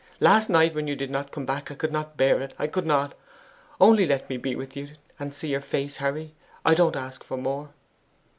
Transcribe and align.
Last 0.19 0.49
night, 0.49 0.73
when 0.73 0.87
you 0.87 0.95
did 0.95 1.11
not 1.11 1.31
come 1.31 1.45
back, 1.45 1.69
I 1.69 1.75
could 1.75 1.91
not 1.91 2.17
bear 2.17 2.41
it 2.41 2.55
I 2.57 2.65
could 2.65 2.87
not! 2.87 3.13
Only 3.79 4.07
let 4.07 4.31
me 4.31 4.37
be 4.37 4.55
with 4.55 4.75
you, 4.75 4.87
and 5.19 5.31
see 5.31 5.49
your 5.49 5.61
face, 5.61 5.97
Harry; 5.97 6.33
I 6.65 6.73
don't 6.73 6.95
ask 6.95 7.23
for 7.23 7.37
more. 7.37 7.69